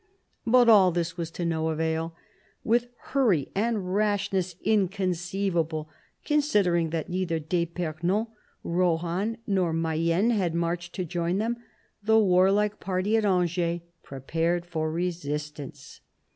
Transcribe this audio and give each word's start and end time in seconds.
But 0.47 0.67
all 0.67 0.91
this 0.91 1.15
was 1.15 1.29
of 1.39 1.45
no 1.47 1.67
avail. 1.67 2.15
With 2.63 2.87
hurry 3.11 3.49
and 3.53 3.93
rashness 3.93 4.55
inconceivable, 4.63 5.89
considering 6.25 6.89
that 6.89 7.07
neither 7.07 7.37
d'fipernon, 7.39 8.25
Rohan, 8.63 9.37
nor 9.45 9.73
Mayenne 9.73 10.31
had 10.31 10.55
marched 10.55 10.93
to 10.95 11.05
join 11.05 11.37
them, 11.37 11.57
the 12.01 12.17
warlike 12.17 12.79
party 12.79 13.15
at 13.15 13.25
Angers 13.25 13.81
prepared 14.01 14.65
for 14.65 14.91
resistance. 14.91 16.01